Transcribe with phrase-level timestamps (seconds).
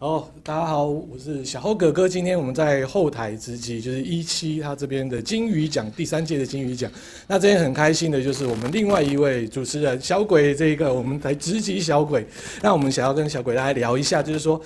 [0.00, 2.08] 好，大家好，我是小猴哥哥。
[2.08, 6.90] 今天我们在后台直击，就是一期他这边的金鱼奖第三届的金鱼奖。
[7.28, 12.26] 那今天很开心的就是我们另外一位主持人小鬼，这个我们来直击小鬼。
[12.60, 14.60] 那我们想要跟小鬼来聊一下，就是说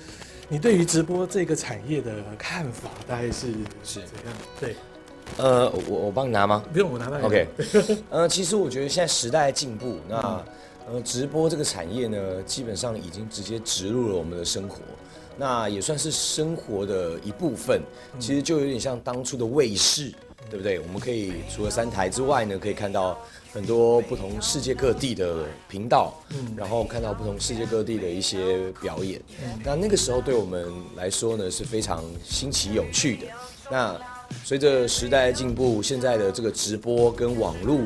[0.49, 3.47] 你对于直播这个产业的看法大概是
[3.83, 4.35] 是怎样？
[4.59, 4.75] 对，
[5.37, 6.65] 呃，我我帮你拿吗？
[6.73, 7.19] 不用，我拿吧。
[7.23, 7.47] OK，
[8.09, 10.17] 呃，其实我觉得现在时代进步，那、
[10.89, 14.79] 嗯、呃，直播这个产业呢，基本上已经直接植入了我们的生活。
[15.39, 17.81] 那也算是生活的一部分，
[18.19, 20.13] 其实就有点像当初的卫视，
[20.49, 20.81] 对不对？
[20.81, 23.17] 我们可以除了三台之外呢，可以看到
[23.53, 26.13] 很多不同世界各地的频道，
[26.57, 29.21] 然后看到不同世界各地的一些表演。
[29.63, 33.27] 那那个时候对我们来说呢，是非常新奇有趣的。
[33.71, 33.97] 那
[34.43, 37.81] 随着时代进步，现在的这个直播跟网络。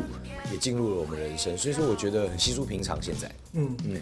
[0.51, 3.01] 也进入了我们人生，所以说我觉得很稀疏平常。
[3.01, 3.99] 现在，嗯嗯，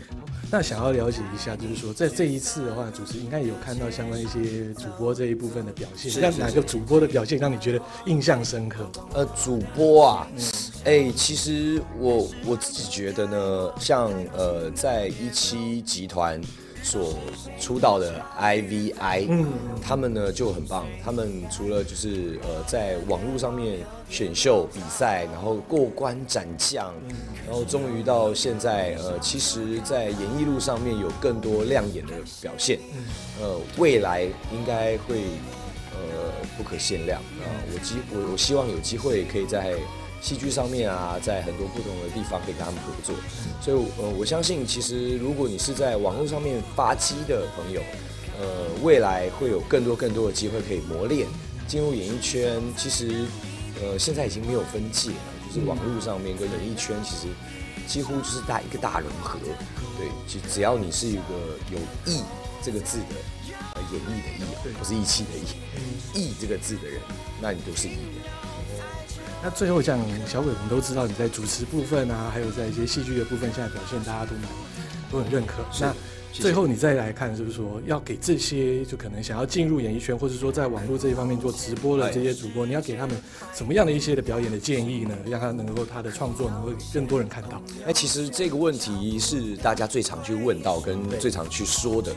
[0.50, 6.12] 那想要了解一下，就是说在这一次的话，主持应该有看到相关一些主播这一部分的表现。
[6.19, 8.89] 那哪个主播的表现让你觉得印象深刻？
[9.14, 10.28] 呃，主播啊，
[10.84, 16.42] 哎、嗯欸，其实我我自己觉得呢，像呃，在一期集团。
[16.84, 17.14] 所
[17.60, 19.48] 出道的 IVI，嗯，
[19.82, 20.86] 他们呢就很棒。
[21.04, 23.80] 他们除了就是呃在网络上面
[24.10, 26.94] 选秀比赛，然后过关斩将，
[27.46, 32.80] 然后终于到现在呃，其实，在演艺路上面有更多亮眼的表现。
[33.40, 35.22] 呃，未来应该会
[35.92, 37.46] 呃不可限量啊！
[37.74, 39.76] 我机我我希望有机会可以在。
[40.22, 43.16] 戏剧上面啊，在很多不同的地方可以跟他们合作，
[43.60, 47.82] 所以呃，我相信其实如果你是在网络上面发迹的朋友，
[48.40, 51.28] 呃，未来会有更多更多的机会可以磨练，
[51.68, 52.62] 进入演艺圈。
[52.78, 53.26] 其实
[53.81, 55.16] 呃，现在已经没有分界了，
[55.50, 57.28] 就是网络上面跟演艺圈其实
[57.88, 59.40] 几乎就是大一个大融合。
[59.98, 62.22] 对，其实只要你是一个有艺
[62.64, 63.16] 这个字的，
[63.74, 67.02] 呃，演艺的艺，不是义气的义，艺这个字的人，
[67.42, 68.50] 那你都是艺人。
[69.44, 74.44] 那最后，像小鬼，我们都知道你在主持部分啊，还有在一些戏剧的部分，现在表现大家都蛮
[75.12, 75.63] 都很认可。
[75.79, 75.94] 那
[76.31, 83.16] 最后你再来看，是不是说要给这些就可能想要进入演艺圈，或者说在网络这一方面做直播的这些主播，你要给他们
[83.53, 85.16] 什么样的一些的表演的建议呢？
[85.25, 87.62] 让他能够他的创作能够更多人看到。
[87.86, 92.16] 哎，其实这个问题是大家最常去问到跟最常去说的。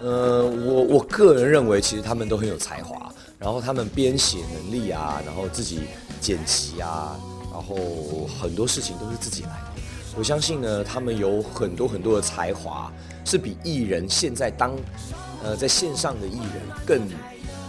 [0.00, 5.80] 呃，我我个人认为，其实他们都很有才华，然后他们编写能力啊，然后自己。
[6.20, 7.20] 剪辑啊，
[7.52, 9.82] 然后很多事情都是自己来的。
[10.16, 12.92] 我相信呢，他们有很多很多的才华，
[13.24, 14.72] 是比艺人现在当
[15.42, 17.08] 呃在线上的艺人更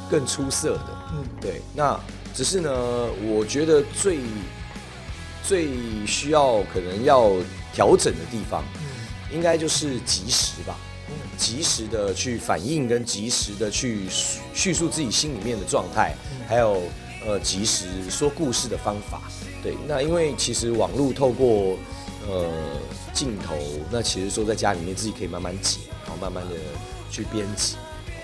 [0.10, 0.88] 更出色的。
[1.14, 1.62] 嗯，对。
[1.74, 2.00] 那
[2.34, 2.70] 只是呢，
[3.24, 4.20] 我觉得最
[5.44, 5.70] 最
[6.06, 7.32] 需要可能要
[7.74, 8.64] 调整的地方，
[9.34, 10.78] 应该就是及时吧。
[11.38, 14.04] 及时的去反应，跟及时的去
[14.54, 16.16] 叙述自己心里面的状态，
[16.48, 16.82] 还有。
[17.28, 19.20] 呃，及时说故事的方法，
[19.64, 21.76] 对，那因为其实网络透过
[22.28, 22.52] 呃
[23.14, 23.56] 镜头，
[23.92, 26.56] 那其实说在家里面自己可以慢慢剪，然后慢慢的
[27.10, 27.76] 去编辑。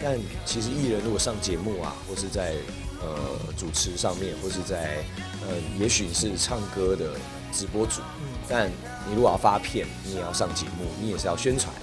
[0.01, 2.55] 但其实艺人如果上节目啊，或是在
[3.01, 3.15] 呃
[3.55, 5.03] 主持上面，或是在
[5.41, 7.11] 呃也许是唱歌的
[7.53, 8.01] 直播主，
[8.49, 8.69] 但
[9.07, 11.73] 你如果要发片，你也要上节目，你也是要宣传。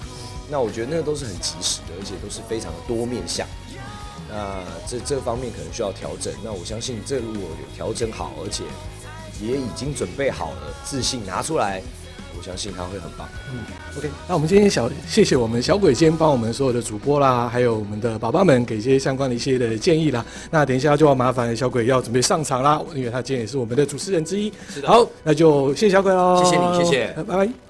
[0.51, 3.47] 那我觉得那个都是很及时的，而且都是非常的多面向。
[4.27, 6.33] 那这这方面可能需要调整。
[6.43, 8.63] 那我相信，这如果有调整好，而且
[9.39, 11.81] 也已经准备好了，自信拿出来，
[12.37, 13.27] 我相信他会很棒。
[13.51, 13.59] 嗯
[13.97, 14.09] ，OK。
[14.27, 20.25] 那我们今天小谢谢我们小鬼先帮我们所有的主播啦，还有我们的宝宝们给一些相关的一些的建议啦。
[20.49, 24.51] 那等一下就要麻烦小鬼要准备上场啦，因为他今天也是我们的主持人之一。
[24.73, 24.87] 是的。
[24.87, 26.43] 好，那就谢谢小鬼喽。
[26.43, 27.68] 谢谢你，谢谢，拜拜。